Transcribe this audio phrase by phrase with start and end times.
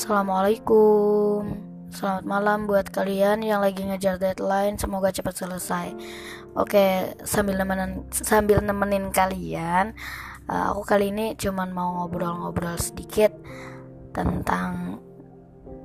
[0.00, 1.60] Assalamualaikum.
[1.92, 5.92] Selamat malam buat kalian yang lagi ngejar deadline, semoga cepat selesai.
[6.56, 9.92] Oke, sambil nemenin sambil nemenin kalian,
[10.48, 13.28] uh, aku kali ini cuman mau ngobrol-ngobrol sedikit
[14.16, 15.04] tentang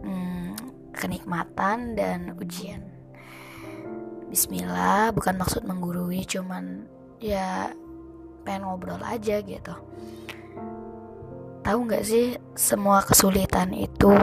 [0.07, 0.55] hmm,
[0.95, 2.87] kenikmatan dan ujian.
[4.31, 6.87] Bismillah, bukan maksud menggurui, cuman
[7.19, 7.67] ya
[8.47, 9.75] pengen ngobrol aja gitu.
[11.65, 14.13] Tahu nggak sih, semua kesulitan itu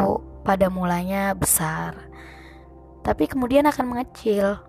[0.46, 1.98] pada mulanya besar,
[3.02, 4.62] tapi kemudian akan mengecil.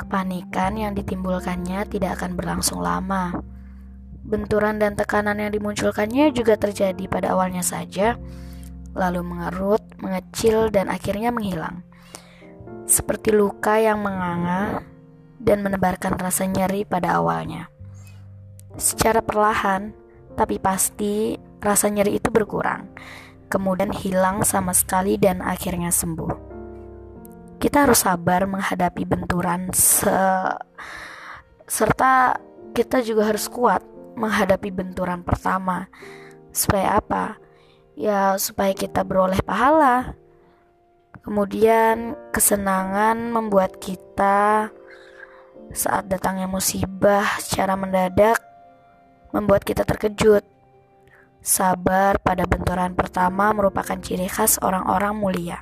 [0.00, 3.36] Kepanikan yang ditimbulkannya tidak akan berlangsung lama.
[4.24, 8.16] Benturan dan tekanan yang dimunculkannya juga terjadi pada awalnya saja,
[8.96, 11.84] lalu mengerut, mengecil, dan akhirnya menghilang.
[12.88, 14.80] Seperti luka yang menganga
[15.36, 17.68] dan menebarkan rasa nyeri pada awalnya.
[18.80, 19.92] Secara perlahan,
[20.32, 22.90] tapi pasti rasa nyeri itu berkurang,
[23.50, 26.54] kemudian hilang sama sekali dan akhirnya sembuh.
[27.58, 30.12] Kita harus sabar menghadapi benturan se
[31.64, 32.36] serta
[32.76, 33.80] kita juga harus kuat
[34.18, 35.88] menghadapi benturan pertama.
[36.54, 37.38] Supaya apa?
[37.94, 40.18] Ya, supaya kita beroleh pahala.
[41.24, 44.68] Kemudian kesenangan membuat kita
[45.72, 48.36] saat datangnya musibah secara mendadak
[49.34, 50.44] membuat kita terkejut
[51.44, 55.60] Sabar pada benturan pertama merupakan ciri khas orang-orang mulia.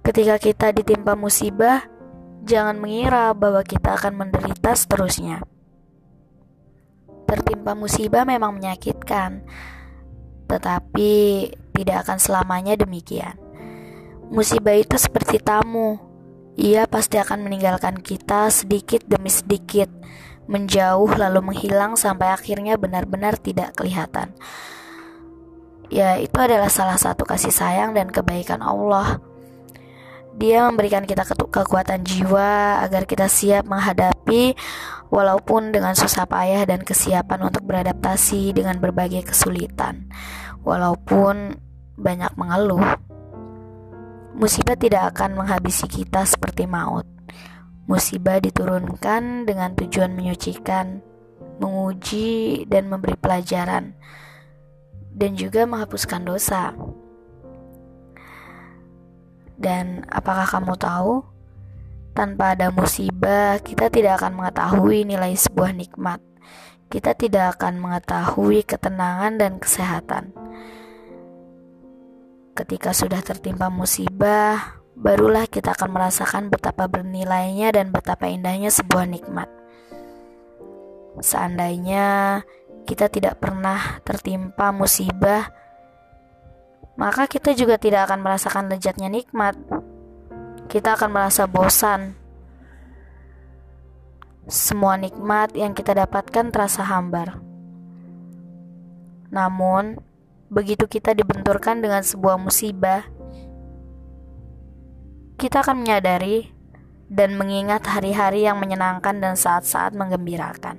[0.00, 1.84] Ketika kita ditimpa musibah,
[2.40, 5.44] jangan mengira bahwa kita akan menderita seterusnya.
[7.28, 9.44] Tertimpa musibah memang menyakitkan,
[10.48, 11.12] tetapi
[11.76, 13.36] tidak akan selamanya demikian.
[14.32, 16.00] Musibah itu seperti tamu,
[16.56, 19.92] ia pasti akan meninggalkan kita sedikit demi sedikit
[20.52, 24.36] menjauh lalu menghilang sampai akhirnya benar-benar tidak kelihatan.
[25.88, 29.20] Ya, itu adalah salah satu kasih sayang dan kebaikan Allah.
[30.36, 34.56] Dia memberikan kita kekuatan jiwa agar kita siap menghadapi
[35.12, 40.08] walaupun dengan susah payah dan kesiapan untuk beradaptasi dengan berbagai kesulitan.
[40.64, 41.60] Walaupun
[42.00, 42.80] banyak mengeluh.
[44.32, 47.11] Musibah tidak akan menghabisi kita seperti maut.
[47.90, 51.02] Musibah diturunkan dengan tujuan menyucikan,
[51.58, 53.98] menguji, dan memberi pelajaran,
[55.12, 56.72] dan juga menghapuskan dosa.
[59.58, 61.22] Dan apakah kamu tahu,
[62.12, 66.20] tanpa ada musibah, kita tidak akan mengetahui nilai sebuah nikmat.
[66.92, 70.36] Kita tidak akan mengetahui ketenangan dan kesehatan.
[72.52, 79.48] Ketika sudah tertimpa musibah, barulah kita akan merasakan betapa bernilainya dan betapa indahnya sebuah nikmat.
[81.20, 82.40] Seandainya
[82.84, 85.52] kita tidak pernah tertimpa musibah,
[86.96, 89.56] maka kita juga tidak akan merasakan lezatnya nikmat.
[90.68, 92.16] Kita akan merasa bosan.
[94.48, 97.38] Semua nikmat yang kita dapatkan terasa hambar.
[99.32, 99.96] Namun,
[100.52, 103.06] begitu kita dibenturkan dengan sebuah musibah,
[105.42, 106.54] kita akan menyadari
[107.10, 110.78] dan mengingat hari-hari yang menyenangkan dan saat-saat menggembirakan.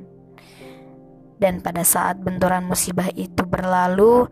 [1.35, 4.31] Dan pada saat benturan musibah itu berlalu,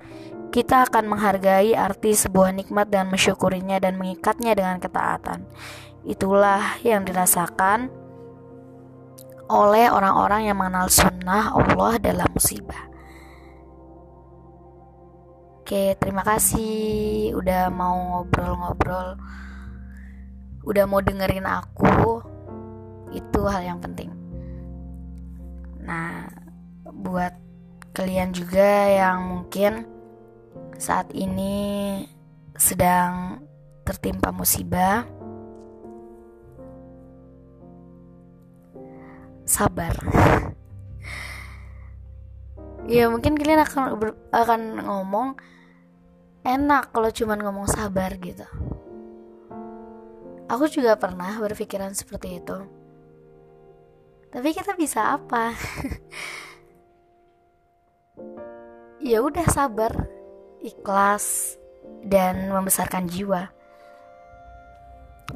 [0.56, 5.44] kita akan menghargai arti sebuah nikmat dan mensyukurinya dan mengikatnya dengan ketaatan.
[6.08, 7.92] Itulah yang dirasakan
[9.52, 12.88] oleh orang-orang yang mengenal sunnah Allah dalam musibah.
[15.60, 19.20] Oke, terima kasih udah mau ngobrol-ngobrol
[20.62, 22.22] udah mau dengerin aku
[23.12, 24.14] itu hal yang penting.
[25.82, 26.30] Nah
[26.86, 27.34] buat
[27.92, 29.84] kalian juga yang mungkin
[30.78, 32.02] saat ini
[32.56, 33.42] sedang
[33.84, 35.06] tertimpa musibah
[39.46, 39.96] sabar.
[42.90, 43.84] Ya mungkin kalian akan
[44.34, 45.38] akan ngomong
[46.42, 48.44] enak kalau cuman ngomong sabar gitu
[50.52, 52.60] Aku juga pernah berpikiran seperti itu.
[54.36, 55.52] Tapi kita bisa apa?
[59.12, 59.96] ya udah sabar,
[60.60, 61.56] ikhlas
[62.04, 63.48] dan membesarkan jiwa.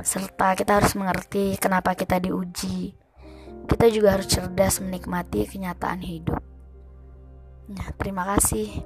[0.04, 3.00] Serta kita harus mengerti kenapa kita diuji.
[3.72, 6.44] Kita juga harus cerdas menikmati kenyataan hidup.
[7.72, 8.84] Nah, terima kasih.